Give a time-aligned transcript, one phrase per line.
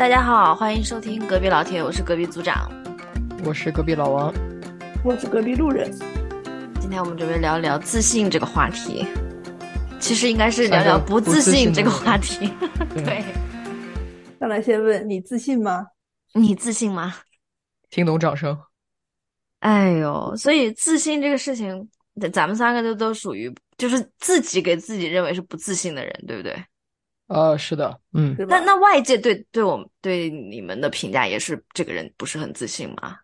[0.00, 2.70] 大家好，欢迎收听隔壁老铁，我是隔壁组长，
[3.44, 4.32] 我是隔壁老王，
[5.04, 5.92] 我是隔壁路人。
[6.80, 9.06] 今天我们准备聊一聊自信这个话题，
[10.00, 12.50] 其实应该是聊聊不自信这个话题。
[12.96, 13.22] 对，
[14.40, 15.88] 上来先问你自信吗？
[16.32, 17.16] 你自信吗？
[17.90, 18.58] 听懂掌声。
[19.58, 21.90] 哎呦，所以自信这个事情，
[22.32, 26.56] 咱们三个都都属于就是自己给自己认为是不自信的人，对不对？
[27.30, 28.34] 呃，是的，嗯。
[28.48, 33.16] 那那外界对对我们对你们的评价也是这个人不是很自信吗？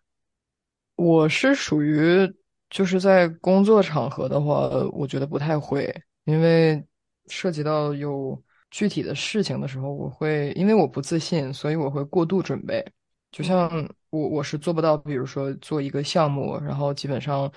[0.95, 2.33] 我是属于
[2.69, 6.81] 就是在工作场合的话，我觉得不太会，因为
[7.27, 8.41] 涉及到有
[8.71, 12.81] 具体的事情的时候，我会因为我不自信，所以我会过度准备。
[13.29, 13.69] 就像
[14.09, 17.51] 我我是做不到，比如说做一个项目，然后基本上。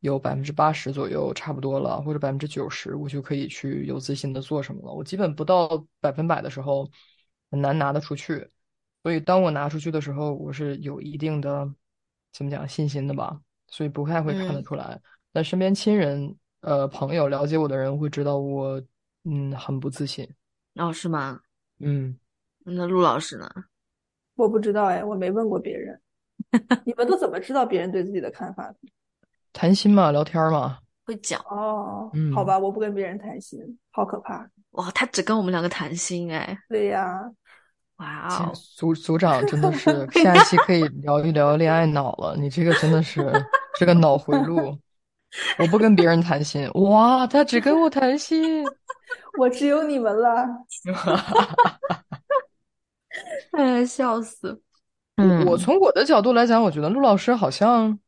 [0.00, 4.92] 有百分之八十左右差不多了，或者百分之九十，我就可以去有自信的做什么了。
[4.92, 6.88] 我基本不到百分百的时候，
[7.50, 8.50] 很难拿得出去。
[9.02, 11.68] 所以当我拿出去的时候，我是有一定的
[12.32, 13.40] 怎么讲信心的吧。
[13.68, 15.00] 所以不太会看得出来。
[15.32, 18.80] 但身边亲人、呃朋友了解我的人会知道我，
[19.24, 20.28] 嗯，很不自信。
[20.74, 21.40] 哦，是吗？
[21.80, 22.16] 嗯。
[22.64, 23.48] 那陆老师呢？
[24.34, 26.00] 我不知道哎，我没问过别人。
[26.84, 28.76] 你们都怎么知道别人对自己的看法的？
[29.56, 32.10] 谈心嘛，聊天嘛，会讲哦。
[32.12, 33.58] 嗯，好吧，我不跟别人谈心，
[33.90, 34.46] 好可怕。
[34.72, 36.58] 哇，他只跟我们两个谈心哎。
[36.68, 37.18] 对呀。
[37.96, 42.36] 哇哦，组组长真的是 下一期可以聊一聊恋爱脑了。
[42.36, 43.24] 你这个真的是
[43.78, 44.78] 这个脑回路。
[45.58, 48.62] 我不跟别人谈心，哇，他只跟我谈心，
[49.40, 50.46] 我只有你们了。
[53.52, 54.60] 哎，笑死。
[55.16, 57.98] 嗯，我从我的角度来讲，我觉得陆老师好像。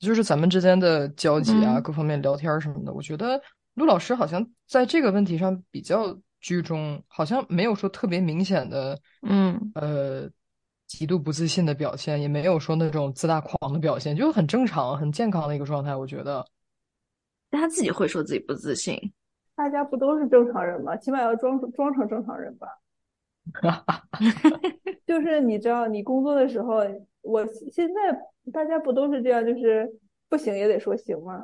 [0.00, 3.40] 就是咱们之间的交集啊，各方面聊天什么的，我觉得
[3.74, 10.28] 陆老师好像在这个问题上比较居中，好像没有说特别明显的，嗯，呃，
[10.86, 15.96] 极度不自信的表现，也没有说那种自大狂的表现，就很正常、很健康的一个状态。
[15.96, 16.44] 我觉得，
[17.48, 19.00] 但他自己会说自己不自信，
[19.56, 20.94] 大家不都是正常人吗？
[20.98, 22.68] 起码要装装成正常人吧。
[25.06, 26.80] 就是你知道，你工作的时候，
[27.22, 28.33] 我现在。
[28.52, 29.44] 大家不都是这样？
[29.44, 29.88] 就是
[30.28, 31.42] 不行也得说行吗？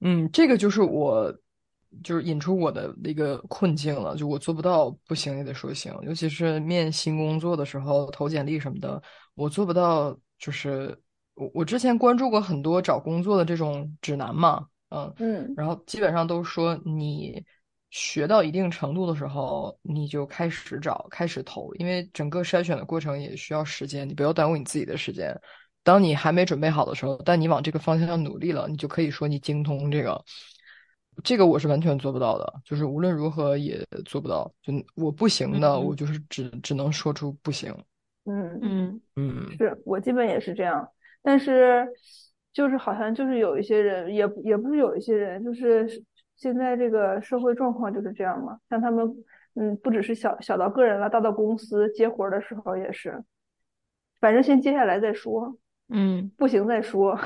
[0.00, 1.32] 嗯，这个就是我，
[2.02, 4.16] 就是引出我的那个困境了。
[4.16, 9.02] 就我做不到不行也得说行，尤其是面新工作的时候，投简历什么的，
[9.34, 10.18] 我做不到。
[10.38, 10.98] 就是
[11.34, 17.44] 我我之前关注过很多找工作的这种指南嘛，嗯嗯，然后基本上都说你
[17.90, 25.38] 学到一定程度的时候，你就开始找，开始投，因为整个筛选的过程也需要时间，你不要耽误你自己的时间。
[25.82, 30.22] 当你还没准备好的时候，但你往这个方向上努力了，你就可以说你精通这个。
[31.22, 34.50] 这个我是完全做不到的，就是无论如何也做不到。
[34.62, 37.74] 就我不行的，我就是只只能说出不行。
[38.24, 40.88] 嗯嗯嗯，是我基本也是这样。
[41.22, 41.86] 但是
[42.52, 45.86] 就是好像就是有一些人，也也不是有一些人，就是
[46.36, 48.58] 现在这个社会状况就是这样嘛。
[48.70, 49.06] 像他们，
[49.54, 53.22] 嗯，不只是小小到个人了，大到公司接活的时候也是，
[54.20, 55.58] 反正先接下来再说。
[55.90, 57.18] 嗯，不行再说。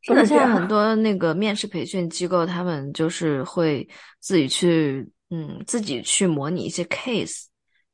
[0.00, 3.86] 是的， 现在 很多那个面试培训机构，他们就是会
[4.20, 7.44] 自己去，嗯，自己去模拟一些 case，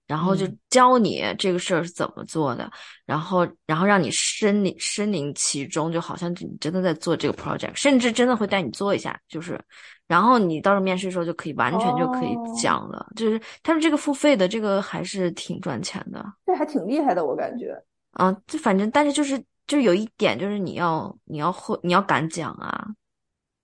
[0.06, 2.70] 然后就教你这个事儿是怎么做的，
[3.06, 9.58] 然后，然后让你身临身临其中，就好像你真的在做这个 project，甚至真的会带你做一下，就是，
[10.06, 17.74] 然后你到时候面试的时候就可以完全就可以讲了，就是他们这个付费的这个还是挺赚钱的，这还挺厉害的，我感觉。
[18.10, 19.42] 啊，就反正，但是就是。
[19.66, 22.88] 就有一点，就是你要你要会你要敢讲啊，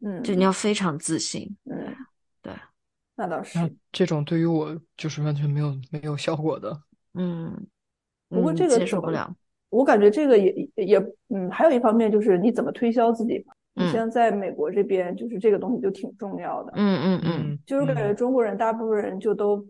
[0.01, 1.95] 嗯，就你要非常自信，嗯，
[2.43, 2.53] 对，
[3.17, 3.59] 那倒是。
[3.93, 6.81] 这种对于我就是完全没有没有效果的，
[7.15, 7.67] 嗯，
[8.29, 9.35] 不过这个接受不了。
[9.69, 13.55] 我感觉这个也也嗯，还有一方面就是你怎么推销自己嘛。
[13.73, 16.73] 你像在美国这边，就是这个东西就挺重要的。
[16.75, 19.65] 嗯嗯嗯，就是感觉中国人大部分人就都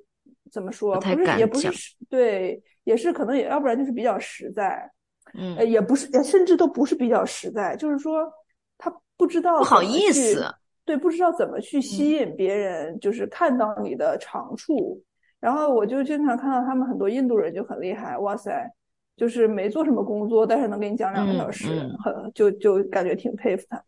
[0.50, 1.70] 怎么说，不是也不是
[2.08, 4.90] 对，也是可能也要不然就是比较实在。
[5.34, 8.30] 嗯，也不是，甚至都不是比较实在，就是说
[8.76, 10.44] 他不知道不好意思，
[10.84, 15.02] 对，不知道怎么去吸引别人，就是看到你的长处。
[15.38, 18.68] 然后我就经常看到他们很多印度人就很厉害，哇塞，
[19.16, 21.66] 就是没做什么工作，但是能给你讲两个小时，
[22.04, 23.82] 很就就感觉挺佩服他。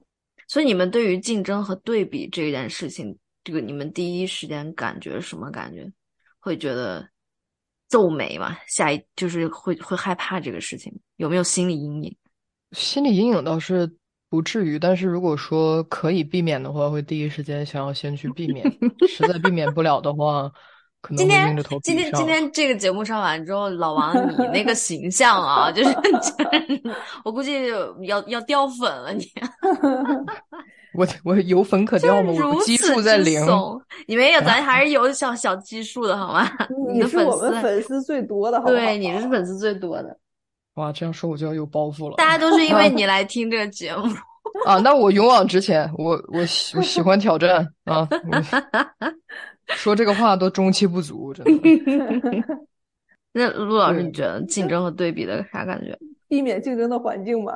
[0.49, 5.91] 所以你们对于竞争和对比这件事情，这个你们第一时间感觉什么感觉？
[6.41, 7.12] 会觉得？
[7.93, 12.17] 皱眉嘛，下一就是会会害怕这个事情，有没有心理阴影？
[12.71, 13.87] 心理阴影倒是
[14.31, 18.65] 不至于，但是如果说可以避免的话，会第一时间想要先去避免。
[19.07, 20.51] 实在避免不了的话，
[21.03, 25.95] 可能今天会硬着头皮今天上今天这个节目上完之后，老王你那个形象啊，就是
[27.27, 27.69] 我估计
[28.07, 29.23] 要要掉粉了你。
[30.95, 32.33] 我我有粉可掉吗？
[32.39, 33.45] 如我基数在零。
[33.47, 36.49] 怂，你们也有， 咱还是有小小基数的好吗？
[36.93, 38.77] 你是我们丝，粉丝最多的，好不好？
[38.77, 40.17] 对，你是粉丝最多的，
[40.75, 42.17] 哇，这样说我就要有包袱了。
[42.17, 44.05] 大家都是因为 你来听这个节目。
[44.67, 48.07] 啊，那我勇往直前，我我喜我喜欢挑战啊！
[48.29, 48.43] 我
[49.69, 52.59] 说这个话都中气不足，真的。
[53.33, 55.99] 那陆老师，你觉得竞争和对比的啥感觉？
[56.33, 57.53] 避免竞争的环境嘛，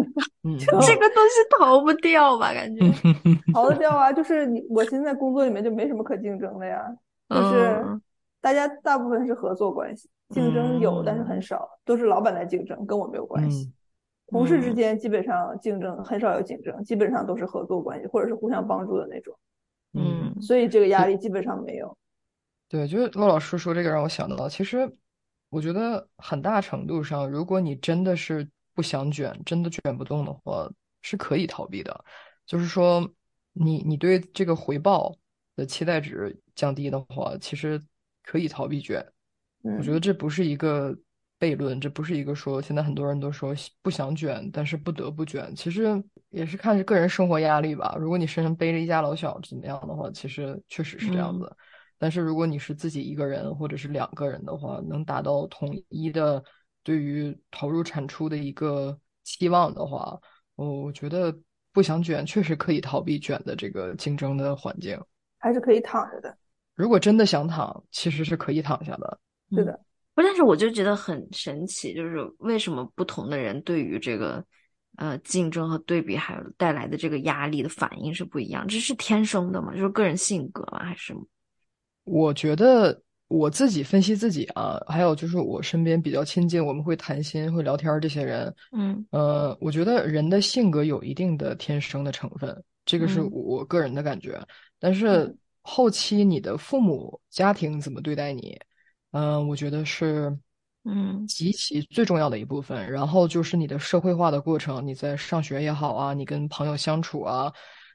[0.58, 2.50] 就，这个东西逃不掉吧？
[2.54, 2.80] 感觉，
[3.52, 4.10] 逃得掉啊。
[4.10, 6.82] 就是你，我现在工作里面就没什么可竞争的呀，
[7.28, 8.00] 就是嗯
[8.40, 13.66] 大家大部分是合作关系，竞争有，但是很少，都是老板在竞争，跟我没有关系。
[13.66, 13.72] 嗯
[14.28, 19.36] 同事之嗯间基本上竞争很少有竞争，基本上都是合作关系，或者是互相帮助的那种，
[19.92, 21.94] 嗯所以这个压力基本上没有。
[22.66, 24.90] 对，就是骆老师说这个让我想到，其实
[25.48, 30.68] 我觉得很大程度上，如果你真的是不想卷，真的卷不动的话，
[31.02, 32.04] 是可以逃避的。
[32.44, 33.08] 就是说，
[33.52, 35.16] 你你对这个回报
[35.54, 37.82] 的期待值降低的话，其实
[38.22, 39.04] 可以逃避卷。
[39.62, 40.96] 我觉得嗯，这不是一个
[41.40, 45.54] 悖论，这不是一个说现在很多人都说不想卷，但是不得不卷。
[45.54, 47.96] 其实也是看个人生活压力吧。
[47.98, 51.56] 如果你身上背着一家老小怎么样的话，其实确实是这样嗯子。
[51.98, 56.42] 但是如果你是自己一个人或者是两个人的话，能达到统一的
[56.82, 60.18] 对于投入产出的一个期望的话，
[60.54, 61.36] 我我觉得
[61.72, 64.98] 不想卷确实可以逃避卷的这个竞争的环境。
[65.38, 66.36] 还是可以躺着的。
[66.74, 69.18] 如果真的想躺，其实是可以躺下的。
[69.50, 69.72] 是的，
[70.14, 74.44] 不，但是我就觉得很神奇，就是为什么不同的人对于这个
[74.96, 79.72] 呃竞争和对比还有带来的这个压力的反应是不一样，这是天生的吗？
[79.72, 80.84] 就是个人性格吗？
[80.84, 81.14] 还是
[82.06, 94.40] 我觉得我自己分析自己啊，还有就是我身边比较亲近，我们会谈心、会聊天儿这些人，嗯呃，我觉得人的性格有一定的天生的成分，这个是嗯我个人的感觉。
[94.78, 98.56] 但是嗯后期你的父母家庭怎么对待你，
[99.10, 100.38] 嗯、我觉得是
[100.84, 102.88] 嗯极其最重要的一部分。
[102.88, 107.52] 然后就是你的社会化的过程，你在上学也好啊，你跟朋友相处啊，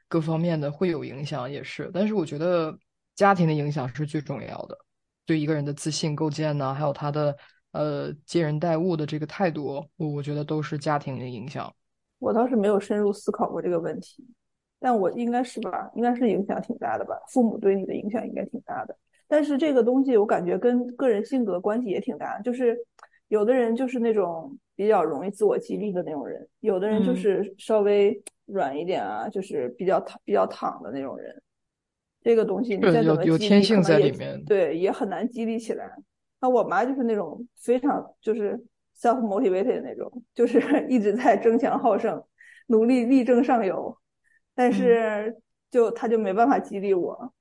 [0.09, 1.89] 各方面的会有影响，也是。
[1.93, 2.77] 但是我觉得
[3.21, 4.75] 家庭的影响是最重要的，
[5.27, 7.37] 对一个人的自信构建呢，还有他的
[7.71, 11.71] 呃接人待物的这个态度，我我觉得都是家庭的影响。
[12.17, 14.27] 我倒是没有深入思考过这个问题，
[14.79, 18.97] 但我应该是吧，应该是影响挺大的吧，父母对你的影响应该挺大的。
[19.27, 22.75] 但是这个东西我感觉跟个人性格关系也挺大，就是
[23.27, 31.39] 有的人就是那种比较容易自我激励的那种人，有的人就嗯是稍微软一点啊，就是比较躺比较躺的那种人。
[32.23, 35.91] 这个东西你再怎么激有天性励可能也在里面对，也很难激励起来。
[36.39, 38.63] 那我妈就是那种非常就是
[38.95, 42.23] self motivated 的那种，就是 一直在争强好胜，
[42.67, 43.97] 努力力争上游，
[44.53, 45.35] 但是
[45.69, 47.33] 就她就没办法激励我，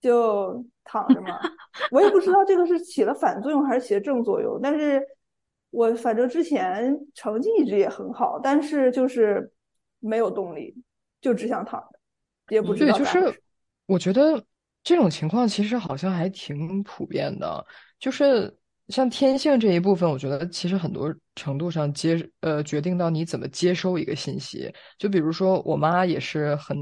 [0.00, 1.38] 就躺着嘛。
[1.92, 5.00] 我也不知道这个是起了反作用还是起了正作用，但是
[5.70, 9.52] 我反正之前成绩一直也很好，但是就是
[10.00, 10.74] 没有动力，
[11.20, 11.98] 就只想躺着，
[12.54, 13.40] 也不知对，就是。
[13.86, 14.42] 我觉得
[14.82, 17.64] 这种情况其实好像还挺普遍的，
[17.98, 18.54] 就是
[18.88, 24.72] 像天性这一部分，我觉得其实很多程度上接呃决定到你怎么接收一个信息。
[24.98, 26.76] 就比如说我妈也是很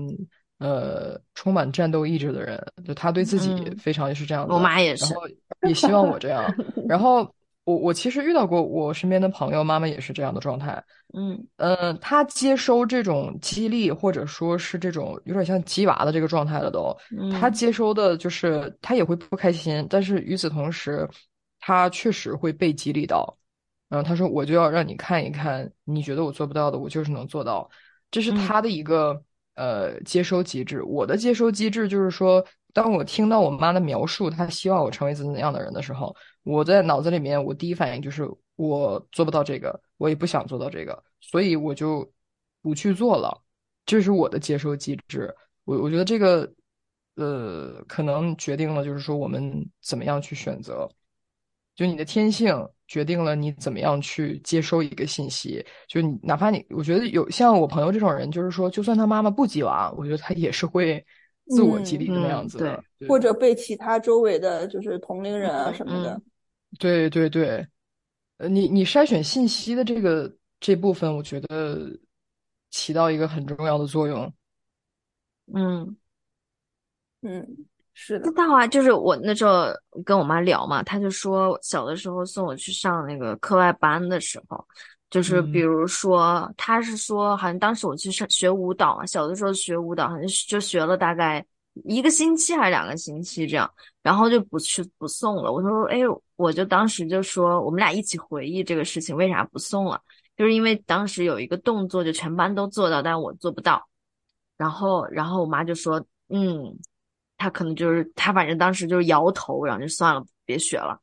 [0.59, 5.29] 呃充满战斗意志的人，就她对自己嗯非常是这样的，我妈也是然后
[5.69, 6.53] 也希望我这样。
[6.89, 7.33] 然后
[7.65, 10.83] 我我其实遇到过我身边的朋友，妈妈也是这样的状态。
[11.15, 16.97] 嗯嗯，她接收这种激励，或者说是这种有点像鸡娃的这个状态了都，
[17.31, 21.09] 她嗯接收的就是她也会不开心，但是与此同时，
[21.61, 23.37] 她确实会被激励到。
[23.91, 27.71] 嗯，她说我就要让你看一看，你觉得我做不到的，我就是能做到，
[28.11, 29.23] 这是她的一个
[29.55, 30.83] 呃接收机制。
[30.83, 42.11] 我的接收机制就是说，当我听到我妈的描述，她希望我成为怎怎样的人的时候，我在脑子里面，我第一反应就是我做不到这个，我也不想做到这个，所以我就
[42.61, 43.43] 不去做了。
[43.87, 45.35] 这是我的接受机制。
[45.65, 46.53] 我我觉得这个
[47.17, 50.89] 呃，可能决定了就是说我们怎么样去选择。
[51.75, 52.55] 就你的天性
[52.87, 55.65] 决定了你怎么样去接收一个信息。
[55.89, 61.03] 就你哪怕你，我觉得有像我朋友这种人，就是说，就算他妈妈不激娃，我觉得他也是会
[61.47, 62.85] 自我激励的那样子的。
[62.99, 66.21] 对或者被其他周围的就是同龄人啊嗯什么的。
[66.79, 67.67] 对对对，
[68.39, 71.79] 呃，你你筛选信息的这个这部分，我觉得
[72.71, 74.33] 起到一个很重要的作用。
[75.55, 75.97] 嗯。
[77.25, 77.47] 嗯，
[77.95, 79.67] 是的，知道啊，就是我那时候
[80.05, 84.67] 跟我妈聊嘛，她就说小的时候送我去上那个课外班的时候，
[85.09, 91.47] 就是比如说，她是说好像当时我去上学舞蹈嘛，小的时候学舞蹈好像就学了大概
[91.85, 93.71] 一个星期还是两个星期这样，
[94.03, 95.53] 然后就不去不送了。
[95.53, 95.99] 我说，哎，
[96.37, 100.01] 我就当时就说我们俩一起回忆这个事情，为啥不送了？
[100.37, 103.87] 就是因为当时有一个动作就全班都做到，但我做不到。
[104.57, 106.79] 然后，然后我妈就说，嗯。
[107.39, 110.97] 她可能就是她，反正当时就是摇头，然后就算了，别学了。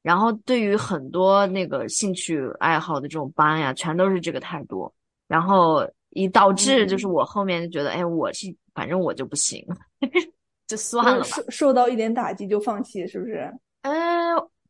[0.00, 4.94] 然后对于很多那个兴趣爱好的这种班呀，全都是这个态度。
[5.26, 9.64] 然后以导致就是我后面就觉得，哎，我是反正我就不行，
[10.66, 11.24] 就算了吧。
[11.24, 13.52] 受受到一点打击就放弃，是不是？
[13.82, 13.92] 哎，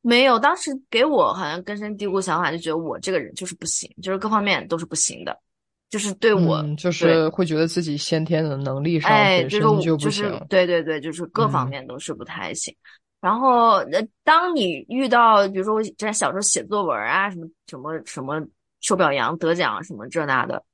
[0.00, 5.38] 没有，当时给我好像根深蒂固想法，就觉得我这个人就是不行，就是各方面都是不行的。
[5.90, 10.24] 就是对我，就是会觉得自己先天的能力上本身就不行。
[10.48, 12.74] 对对对，就是各方面都是不太行。
[13.20, 18.42] 然后，呃，当你遇到，比如说我在小时候写作文啊，什么什么什么
[18.80, 20.64] 受表扬、得奖什么这那的，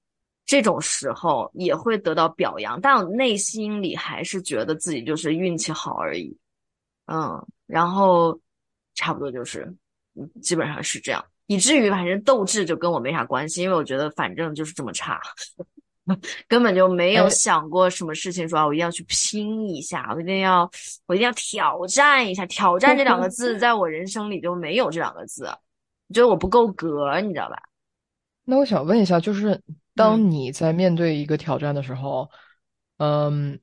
[0.48, 6.34] 这种时候也会得到表扬，但我内心里还是觉得自己就是运气好而已。
[7.04, 8.40] 嗯，然后
[8.94, 9.70] 差不多就是，
[10.40, 11.22] 基本上是这样。
[11.48, 15.20] 以至于反正斗志就跟我没啥关系，因为我觉得反正就是这么差，
[16.48, 20.70] 根本就没有想过什么事情说啊，我一定要去拼一下，我一定要
[21.04, 22.46] 我一定要挑战一下。
[22.46, 27.62] 挑战这两个字在我人生里就没有这两个字，我觉得我不够格，你知道吧？
[28.44, 29.60] 那我想问一下，就是
[29.98, 32.30] 当你在面对一个挑战的时候，
[32.98, 33.60] 嗯。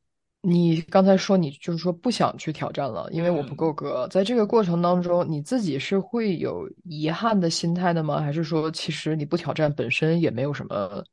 [0.47, 4.07] 你刚才说你就是说不想去挑战了，因为我不够格。
[4.09, 8.21] 在这个过程当中，你自己是会有遗憾的心态的吗？
[8.21, 11.03] 还是说其实你不挑战本身也没有什么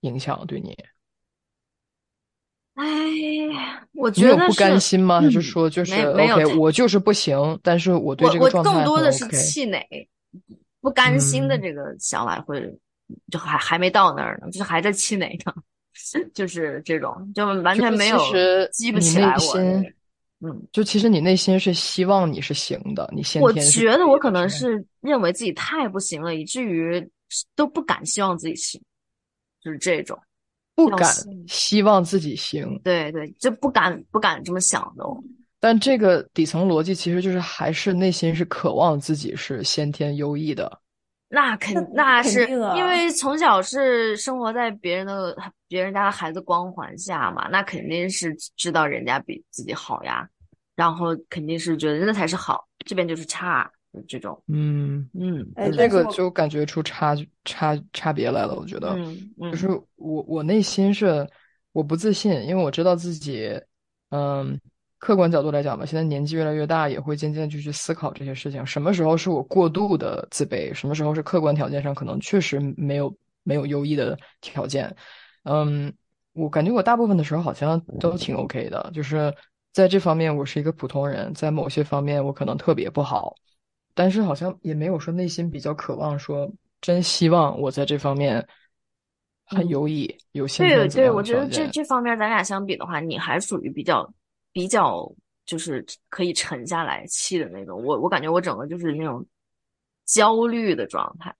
[0.00, 0.76] 影响对你？
[2.74, 2.84] 哎，
[3.92, 5.20] 我觉得不甘心吗？
[5.20, 9.86] 还是说就是 OK，我就是不行，但是我对这个状态我更多的是气馁，
[10.80, 12.76] 不甘心的这个想法会
[13.30, 15.52] 就还还没到那儿呢，就是还在气馁呢。
[16.32, 18.18] 就是这种，就完全没有
[18.72, 19.58] 激不起来我。
[20.42, 23.42] 嗯，就其实你内心是希望你是行的，你先天。
[23.42, 27.06] 我觉得我可能是认为自己太不行了，以至于
[27.54, 28.80] 都不敢希望自己行，
[29.62, 30.18] 就是这种，
[30.74, 31.12] 不敢
[31.46, 32.80] 希望自己行。
[32.82, 35.04] 对对，就不敢不敢这么想的。
[35.58, 40.80] 但这个底层逻辑其实就是还是内心是渴望自己是先天优异的。
[41.32, 42.44] 那肯那是
[42.76, 45.36] 因为从小是生活在别人的
[45.68, 50.28] 别人家的孩子光环下嘛，那肯定是知道人家比自己好呀，
[50.74, 53.70] 然后肯定是觉得那才是好，这边就是差
[54.08, 54.42] 这种。
[54.48, 55.46] 嗯嗯，
[55.76, 58.56] 这个就感觉出差差差别来了。
[58.56, 58.98] 我觉得，
[59.38, 61.24] 就是我我内心是
[61.70, 63.60] 我不自信，因为我知道自己，
[64.10, 64.60] 嗯。
[65.00, 68.64] 客观角度来讲吧，现在年纪越来越大，也会渐渐就去思考这些事情。
[68.66, 70.74] 什么时候是我过度的自卑？
[70.74, 74.94] 什么时候是客观条件上可能确实没有没有优异的条件？
[75.44, 75.90] 嗯，
[76.34, 79.34] 我感觉我大部分的时候好像都挺 OK 的，就是
[79.72, 83.34] 在这方面我是一个普通人，在某些方面我可能特别不好，
[83.94, 86.52] 但是好像也没有说内心比较渴望说
[86.82, 88.46] 真希望我在这方面
[89.46, 94.06] 很优异，有些对对，我觉得这这方面咱俩相比的话，你还属于比较。
[94.52, 95.10] 比较
[95.46, 99.24] 就是可以沉下来气的那种，我我感觉我整个就是那种
[100.06, 101.34] 焦虑的状态。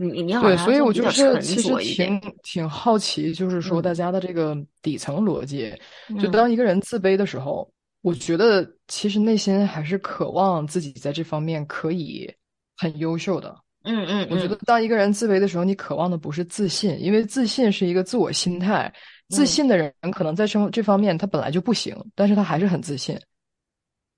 [0.00, 5.74] 你你好对，所以我就是其实挺挺好奇，就是说大家的这个底层逻辑，
[6.20, 7.68] 就当一个人自卑的时候，
[8.02, 12.32] 我觉得其实内心还是渴望自己在这方面可以
[12.76, 13.52] 很优秀的。
[13.82, 18.92] 嗯嗯，我觉得当一个人自卑的时候，你渴望的不是自信，因为自信是一个自我心态。
[19.28, 23.18] 自信的人可能在这这方面他本来就不行，但是他还是很自信。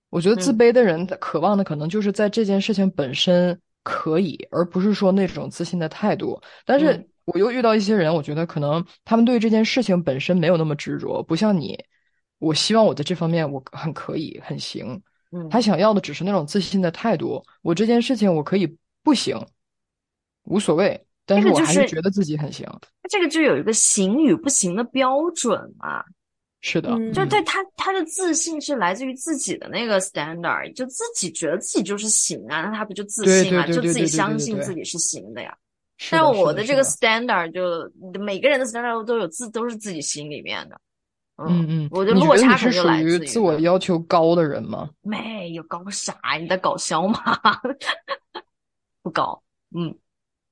[0.09, 6.41] 我觉得自卑的人渴望的可能就是在这件事情本身可以，而不是说那种自信的态度。
[6.65, 11.79] 但是我又遇到一些人，我觉得可能他们对这件事情本身没有那么执着，不像你。
[12.39, 15.01] 我希望我在这方面我很可以很行，
[15.51, 17.45] 他想要的只是那种自信的态度。
[17.63, 19.39] 我这件事情我可以不行，
[20.45, 21.07] 无所谓。
[21.35, 22.67] 但是我还是觉得自己很行。
[23.03, 26.05] 他这个就有一个行与不行的标准嘛？
[26.63, 33.67] 是的，就对他他的自信是来自于自己的那个 standard，就自己觉得自己就是行啊，那他不就自信啊？
[33.67, 35.57] 就自己相信自己是行的呀。
[36.11, 40.79] 但我的这个 standard 就每个人的 standard 都有自都是自己心里面的。
[41.43, 44.91] 嗯嗯，我觉得落差是属于自我要求高的人吗？
[45.01, 46.15] 没有高啥？
[46.39, 47.23] 你在搞笑吗？
[49.03, 49.43] 不高。
[49.75, 49.97] 嗯。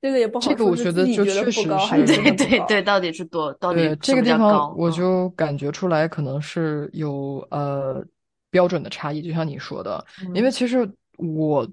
[0.01, 8.03] 这个也不好，这个我觉得就确实是对对对，到底是多到底这个地方我就感觉出来可能是有呃
[8.49, 11.67] 标准的差异，就像你说的，嗯因为其实我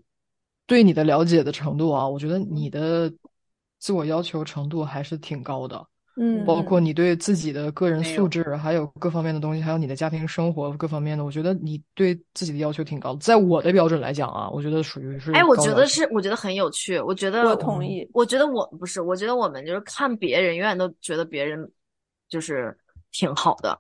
[0.67, 3.13] 对你的了解的程度啊，我觉得你的
[3.79, 5.87] 自我要求程度还是挺高的。
[6.19, 13.19] 嗯，包括你对自己的个人素质，还有各方面的东西，还有你的家庭生活各方面的，我觉得你对自己的要求挺高的。
[13.21, 16.99] 在我的标准来讲啊，我觉得属于是哎，我觉得是，我觉得很有趣。
[17.01, 18.09] 我觉得我同意。
[18.15, 21.71] 我觉得我不是，我觉得我们就是看别人，永远都觉得别人
[22.31, 22.75] 就是
[23.13, 23.79] 挺好的。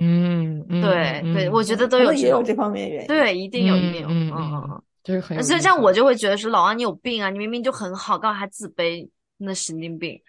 [0.00, 3.06] 嗯嗯，对对，嗯我觉得都有也有这方面原因。
[3.06, 4.82] 对，一定有，一定有，嗯嗯嗯嗯。
[5.04, 5.50] 这个很有意思。
[5.50, 7.30] 所以像我就会觉得是老王你有病啊！
[7.30, 9.08] 你明明就很好，干嘛还自卑？
[9.36, 10.20] 那神经病，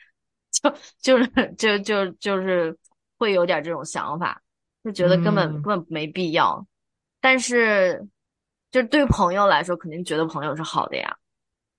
[1.01, 2.77] 就就是就就就是
[3.17, 4.41] 会有点这种想法，
[4.83, 6.65] 就觉得根本、嗯根本没必要。
[7.19, 8.07] 但是，
[8.71, 11.17] 就对朋友来说，肯定觉得朋友是好的呀。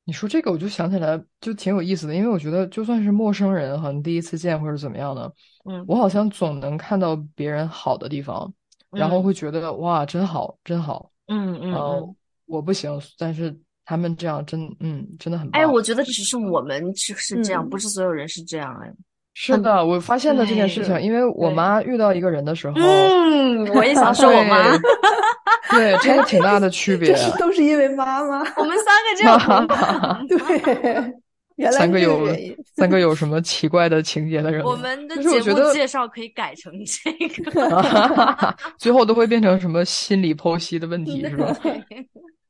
[0.04, 5.32] 你说这个，我就想起来，就挺有意思的，因为我觉得就算是陌生人哈，你第一次见或者怎么样的，
[5.64, 8.52] 嗯我好像总能看到别人好的地方，
[8.90, 11.10] 然后嗯会觉得哇，真好，真好。
[11.26, 12.14] 嗯嗯。
[12.46, 15.60] 我不行，但是他们这样真，嗯，真的很棒。
[15.60, 18.90] 哎，我觉得只是我们是是这样，嗯不是所有人是这样哎。
[19.36, 24.78] 是的，我发现了这件事情，因为我妈遇到一个人的时候，嗯，我也想说我妈，
[25.70, 27.16] 对，这个挺大的区别这。
[27.16, 28.38] 是都是因为妈妈。
[28.56, 29.66] 我们三个这样
[30.28, 31.12] 对，
[31.56, 32.28] 原来三个有。
[32.76, 37.10] 三个有什么奇怪的情节的人，我们的就是我节目介绍可以改成这
[37.42, 38.56] 个。
[38.78, 41.56] 最后都会变成什么心理剖析的问题，是吧？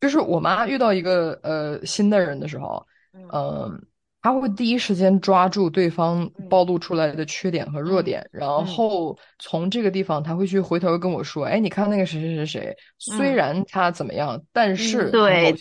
[0.04, 3.26] 对就是我妈遇到一个呃新的人的时候，嗯。
[3.32, 3.86] 嗯，
[4.22, 6.48] 她会第一时间抓住对方嗯。
[6.48, 8.64] 暴露出来的缺点和弱点，然嗯。
[8.66, 13.34] 后从这个地方，她会去回头跟我说：“哎，你看那个谁谁谁谁，虽嗯。
[13.34, 15.54] 然他怎么样，但是对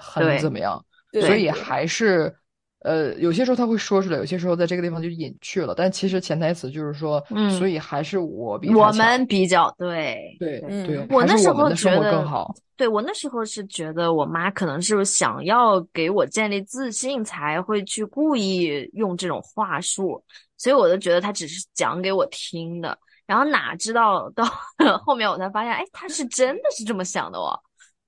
[0.00, 0.84] 很怎么样，
[1.20, 2.34] 所以还是。”
[2.80, 12.54] 呃，有些时候他会说出来，有些时候在这个地方就隐去了，但其实潜台词就是说，嗯所以还是我比他我们比较对对嗯对，我那时候觉得更好。
[12.76, 20.22] 对我那时候是觉得我妈可能是想要给我建立自信，才会去故意用这种话术，
[20.56, 22.96] 所以我就觉得她只是讲给我听的。
[23.26, 24.44] 然后哪知道到
[25.04, 27.58] 后面我才发现，哎，她是真的是这么想的哦。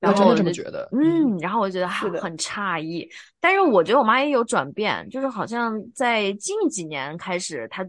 [0.01, 1.89] 然我真的后我这么觉得，嗯，然后我就觉得
[2.21, 3.09] 很诧异，
[3.39, 7.87] 但是我觉得我妈也有转变，就是好像在近几年开始，她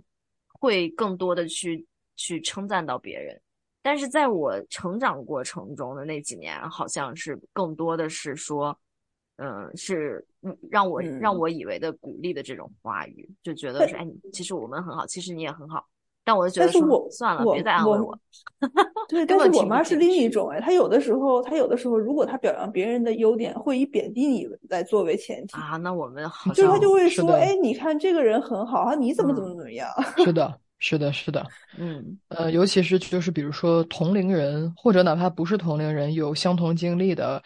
[0.60, 3.42] 会更多的去去称赞到别人，
[3.82, 8.78] 但是在我成长过程中的那几年，好像是更多的是说，
[9.38, 11.18] 嗯，是嗯让我嗯。
[11.20, 15.88] 让我以为的鼓励的这种话语，就觉得说哎，其实我们很好，其实你也很好，
[16.24, 18.18] 但我就觉得说但是我算了，我别再安慰我，
[19.10, 29.90] 对，根但是我妈是另一种哎，她有的时候，她有的时候，如果她表扬别人的优点，会以贬低你来作为前提，啊，那我们好就是她就会说，哎，你看这个人很好啊，你怎么怎么怎么样？
[30.24, 31.46] 是的，是的，是的。
[31.80, 37.42] 嗯呃，尤其是就是比如说同龄人，或者哪怕不是同龄人，有相同经历的，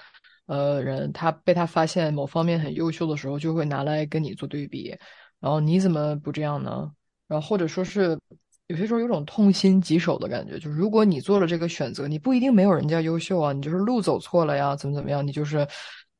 [0.47, 4.95] 呃，人，他被他发现某方面很优秀的时候，就会拿来跟你做对比，
[5.39, 6.91] 然后你怎么不这样呢？
[7.27, 8.19] 然后或者说是
[8.67, 15.67] 有些时候有种痛心疾首的感觉，就是如果你做了这个选择，你不一定没有人家优秀啊，你就是路走错了呀，怎么怎么样，你就是，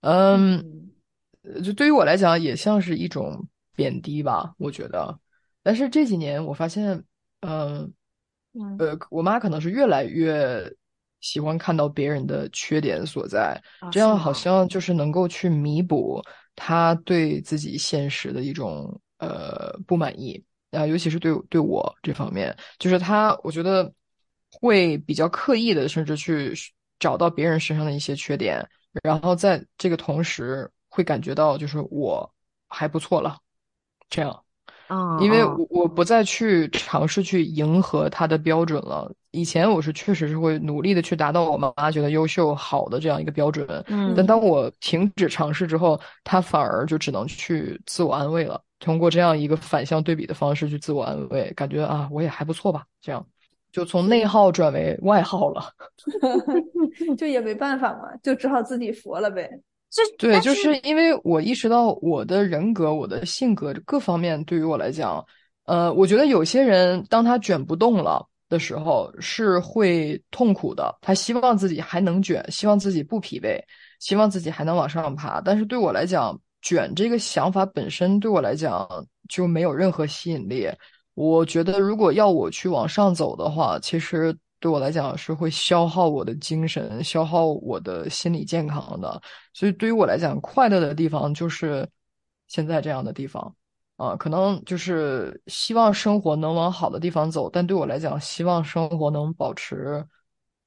[0.02, 0.64] 嗯，
[1.42, 5.20] 呃就对于我来讲，也像是一种贬低吧，我觉得。
[5.64, 7.04] 但是这几年我发现，
[7.42, 7.92] 嗯、
[8.54, 8.78] 嗯。
[8.78, 10.72] 呃，我妈可能是越来越
[11.22, 13.60] 喜欢看到别人的缺点所在，
[13.92, 16.22] 这样好像就是能够去弥补
[16.56, 20.44] 她对自己现实的一种呃不满意
[20.76, 23.92] 啊、尤其是对对我这方面，就是他我觉得
[24.52, 26.54] 会比较刻意的，甚至去
[27.00, 28.68] 找到别人身上的一些缺点，
[29.04, 32.30] 然后在这个同时会感觉到就是我
[32.68, 33.38] 还不错了，
[34.10, 34.42] 这样。
[34.88, 39.12] 啊，因为嗯我我不再去尝试去迎合他的标准了。
[39.32, 48.62] 以前我是确实是会努力的去达到我妈妈觉得优秀好的这样一个标准，嗯但当我停止尝试之后，他反而就只能去自我安慰了。
[48.86, 53.26] 通过这样一个反向对比的方式去自我安慰，感觉啊我也还不错吧，这样
[53.72, 55.66] 就从内耗转为外耗了。
[57.18, 59.50] 就也没办法嘛，就只好自己佛了呗。
[59.90, 65.26] 这对，就是因为我意识到我的人格、我的性格各方面对于我来讲，
[65.66, 73.60] 呃，我觉得有些人当他卷不动了的时候是会痛苦的，他希望自己还能卷，希望自己不疲惫，
[74.00, 75.42] 希望自己还能往上爬。
[75.42, 78.90] 但是对我来讲，卷这个想法本身对我来讲
[79.30, 80.68] 就没有任何吸引力。
[81.14, 89.22] 我觉得如果要我去往上走的话，其实对我来讲是会消耗我的精神、消耗我的心理健康的。
[89.54, 91.88] 所以对于我来讲，快乐的地方就是
[92.48, 93.56] 现在这样的地方
[93.98, 100.04] 啊，可能就是希望生活能往好的地方走，但对我来讲，希望生活能保持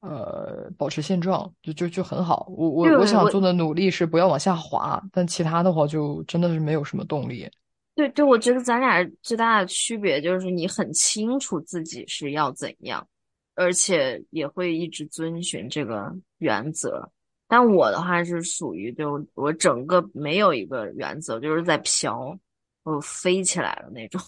[0.01, 2.47] 呃保持现状，就就就很好。
[2.57, 7.51] 我我我想做的努力是不要往下滑，但其他的话就真的是没有什么动力。
[7.95, 13.05] 对对，我觉得咱俩最大的区别就是你很清楚自己是要怎样，
[13.57, 17.11] 而且也会一直遵循这个原则。
[17.49, 22.39] 但我的话是属于就我整个没有一个原则，就是在飘，
[22.85, 24.21] 我飞起来了那种。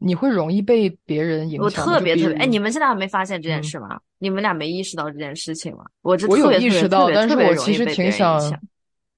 [0.00, 1.64] 你会容易被别人影响？
[1.64, 4.00] 我特别特别哎，你们现在还没发现这件事吗？
[4.18, 5.84] 你们俩没意识到这件事情吗？
[6.02, 8.40] 我这我有意识到，但是我其实挺想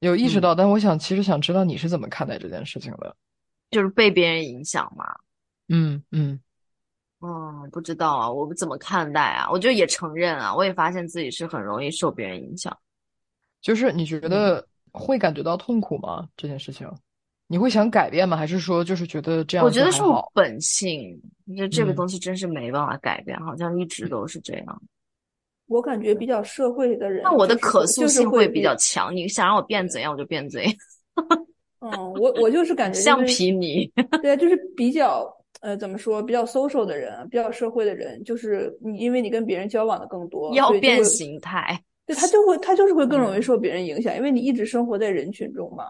[0.01, 3.17] 有意识到，但我想其实想知道你是怎么看待这件事情的。
[3.71, 5.05] 就是被别人影响嘛？
[5.69, 6.39] 嗯嗯
[7.21, 9.49] 嗯，不知道啊，我怎么看待啊？
[9.51, 12.77] 我就也承认啊，我也发现自己是很容易受别人影响。
[13.61, 16.29] 就是你觉得会感觉到痛苦吗？
[16.37, 16.89] 这件事情，
[17.49, 18.37] 你会想改变吗？
[18.37, 19.65] 还是说就是觉得这样？
[19.65, 21.21] 我觉得是我本性，
[21.57, 24.83] 就这个东西真是没办法改变，好像一直都是这样。
[25.69, 29.15] 我感觉比较社会的人，那我的可塑性会比较强。
[29.15, 30.73] 你想让我变怎样，我就变怎样。
[31.81, 33.91] 嗯，我我就是感 觉橡皮泥，
[34.23, 35.29] 对，就是比较
[35.61, 45.85] 呃，怎么说，比较 social 的人，比较社会的人，就是你，因为你跟别人交往的更多，要变形态，对他就会他就是会更容易受别人影响，因为你一直生活在人群中嘛，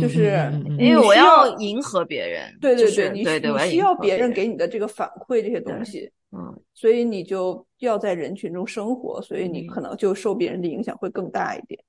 [0.00, 11.80] 就是因为我要迎合别人，对对对，你你需要别人给你的这个反馈这些东西，嗯，所以你就要在人群中生活，所以你可能就受别人的影响会更大一点。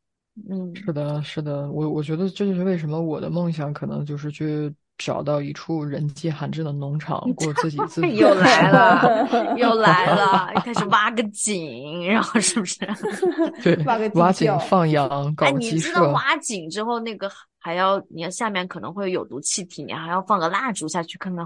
[0.49, 8.15] 嗯，是的，是的，我我觉得这就是为什么我的梦想可能就是去找到一处人迹罕至的农场， 过自己自己。
[8.19, 12.79] 又来了，又来了，开始挖个井，然后是不是？
[13.61, 15.75] 对，挖个挖井放羊，搞鸡舍。
[15.75, 21.45] 你知道挖井之后那个还要，你要下面可能会有毒气体，你还要放个蜡烛下去，看看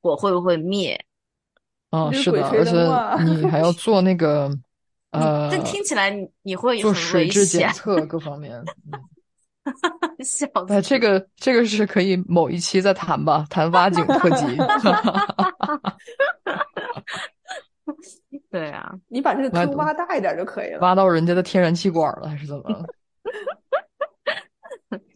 [0.00, 1.02] 火会不会灭。
[1.90, 2.72] 哦，是的，而且
[3.24, 4.50] 你 还要做那个。
[5.12, 8.50] 呃，这听起来你你会做水质检测 各方面，
[10.24, 14.56] 笑哎，这个这个是可以某一期再谈吧，谈挖井特辑。
[18.50, 22.86] 对啊，你把这个坑挖大一点就可以了，挖到人家的天然气管了还是怎么？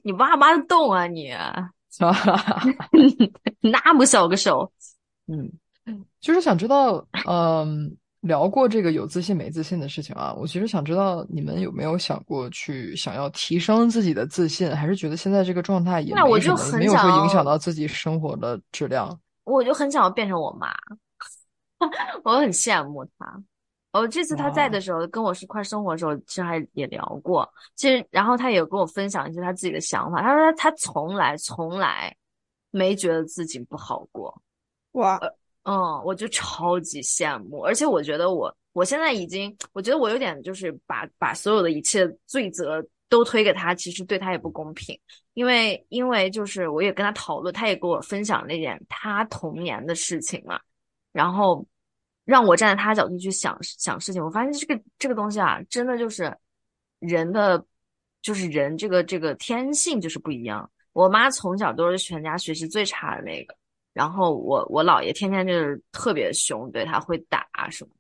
[0.07, 1.35] 你挖挖得动啊你？
[3.61, 4.71] 那么小个手，
[5.27, 5.51] 嗯，
[6.21, 7.97] 就是想知道，嗯。
[8.23, 19.17] 聊过这个有自信没自信的事情啊，我其实想知道你们有没有想过去想要提升自己的自信，还是觉得现在这个状态也没有没有说影响到自己生活的质量？
[19.45, 20.75] 我就很想要变成我妈，
[22.25, 23.41] 我很羡慕她。
[23.97, 27.49] 我这次他在的时候，跟我是快生活的时候，其实还也聊过。
[27.75, 30.23] 其实，然后他也跟我分享一些他自己的想法。
[30.23, 32.15] 他说他从来从来
[32.71, 34.43] 没觉得自己不好过。
[34.93, 35.21] 哇。
[35.69, 44.97] 嗯，我就超级羡慕，而且我觉得我我现在已经，我觉得我有点就是把把所有的一切罪责都推给他，其实对他也不公平，
[45.35, 50.61] 因为因为就是我也跟他讨论，他也跟我分享了一点他童年的事情嘛，
[51.11, 51.67] 然后
[52.27, 56.37] 让我站在他角度去想想事情，我发现这个这个东西啊，真的就是
[56.99, 57.65] 人的
[58.21, 60.71] 就是人这个这个天性就是不一样。
[60.93, 63.57] 我妈从小都是全家学习最差的那个。
[63.93, 67.91] 然后我我姥爷天天就是特别凶，对他会打什么，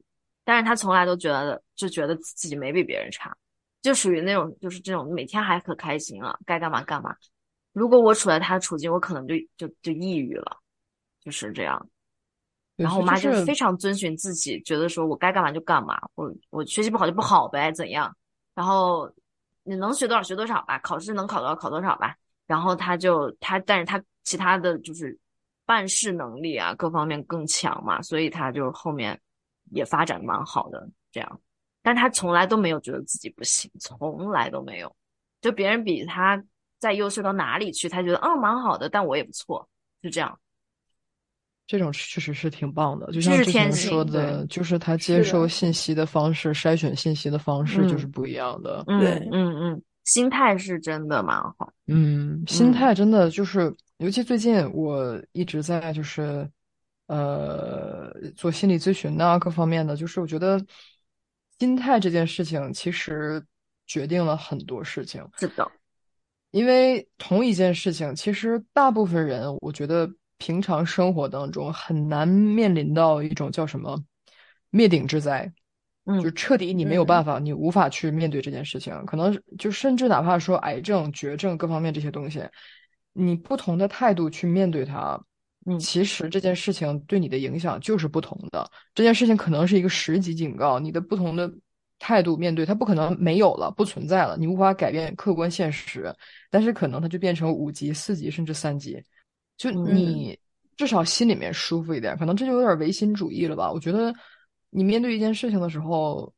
[0.45, 3.35] 但是他从来都觉得就觉得自己没比别人差，
[3.81, 7.17] 就属于那种就是这种每天还可开心了，该干嘛干嘛。
[7.73, 10.59] 如果我处在他的处境，我可能就就就抑郁了，
[11.21, 11.89] 就是这样。
[12.77, 18.15] 然后我妈就非常遵循自己，觉得说我该干嘛就干嘛，我我学习不好就不好呗，怎样？
[18.55, 19.11] 然后
[19.65, 22.17] 你能学多少学多少吧，考试能考多少考多少吧。
[22.47, 25.19] 然后他就他，但是他其他的就是。
[25.69, 29.21] 办事能力啊，各方面更强嘛，所以他就后面
[29.73, 31.41] 也发展蛮好的这样，
[31.83, 34.95] 但他从来都没有觉得自己不行，从来都没有，
[35.41, 36.41] 就别人比他
[36.79, 39.69] 再优秀到哪里去，他觉得嗯蛮好的，但我也不错，
[40.01, 40.39] 就这样。
[41.67, 48.85] 这种确实是挺棒的，就像之前说的，就是他接受信息的方式、筛选信息的方式就是不一样的。
[48.87, 51.73] 对，嗯嗯，心态是真的蛮好。
[51.87, 53.75] 嗯，心态真的就是。
[53.99, 56.47] 尤其最近，我一直在就是，
[57.07, 60.63] 呃，做心理咨询啊，各方面的，就是我觉得
[61.59, 63.43] 心态这件事情其实
[63.87, 65.27] 决定了很多事情。
[65.39, 65.67] 是的，
[66.51, 70.07] 因为同一件事情，其实大部分人，我觉得
[70.39, 74.03] 平常生活当中很难面临到一种叫什么
[74.71, 75.53] 灭顶之灾，
[76.05, 82.43] 嗯，就彻底你没有办法，你无法去面对这件事情，可能就甚至哪怕说癌症、绝症各方面这些东西。
[83.13, 85.19] 你不同的态度去面对它，
[85.65, 88.71] 嗯，其实这件事情对你的影响就是不同的。
[88.95, 91.51] 这件事情可能是一个十级警告，你的不同的
[91.99, 96.15] 态度面对它，不可能没有了，不存在了，你无法改变客观现实，
[96.51, 99.03] 但是可能它就变成五级、四级甚至三级，
[99.57, 100.39] 就你
[100.77, 102.17] 至少心里面舒服一点。
[102.17, 103.71] 可能这就有点唯心主义了吧？
[103.73, 104.15] 我觉得
[104.71, 106.33] 你面对一件事情的时候，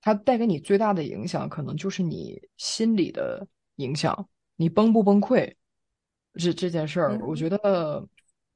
[0.00, 5.54] 它带给你最大的影响，可能就是你心理的影响，你崩不崩溃？
[6.34, 8.06] 这这件事儿，我觉得。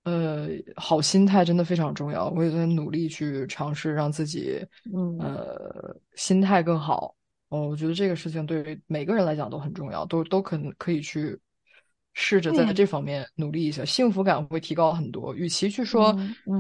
[0.05, 2.29] 呃，好心态真的非常重要。
[2.31, 4.59] 我也在努力去尝试让自己，
[4.93, 7.15] 嗯，呃，心态更好。
[7.51, 11.39] 哦，我觉得这个事情对于每个人来讲都很重要，都都可能可以去
[12.15, 15.35] 试着在这方面努力一下，幸福感会提高很多。
[15.35, 16.17] 与其去说，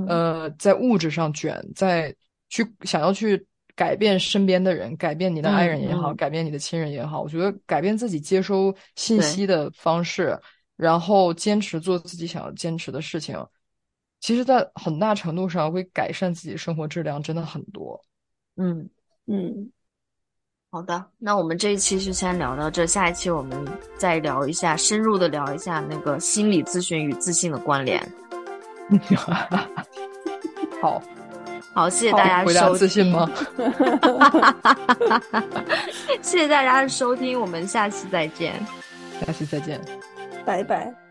[0.08, 2.14] 呃，在物质上卷，在
[2.48, 10.38] 去想要去改变身边的人，改变你的爱人也好，改变你的亲人也好，我觉得改变自己接收信息的方式。
[10.74, 13.36] 然后坚持做自己想要坚持的事情，
[14.18, 18.02] 其实，在很大程度上会改善自己生活质量，真的很多。
[18.56, 18.88] 嗯
[19.26, 19.70] 嗯，
[20.74, 23.62] 好的，那我们这一期就先聊到这，下一期我们
[23.98, 28.02] 再聊一下，深入的聊一下那个心理咨询与自信的关联。
[30.80, 31.02] 好，
[31.74, 32.78] 好，谢谢大家收听。
[32.78, 33.30] 自信吗？
[36.22, 38.54] 谢谢大家的收听，我们下期再见。
[39.26, 39.78] 下期再见。
[40.46, 41.01] 拜拜。